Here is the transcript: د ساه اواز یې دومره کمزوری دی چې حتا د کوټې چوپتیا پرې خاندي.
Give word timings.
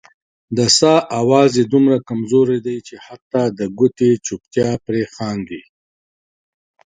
د 0.57 0.59
ساه 0.77 0.99
اواز 1.19 1.51
یې 1.59 1.65
دومره 1.73 1.97
کمزوری 2.09 2.59
دی 2.65 2.77
چې 2.87 2.95
حتا 3.05 3.43
د 3.59 3.61
کوټې 3.77 4.11
چوپتیا 4.25 4.69
پرې 4.85 5.03
خاندي. 5.15 5.61